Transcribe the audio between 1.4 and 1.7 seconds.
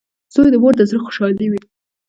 وي.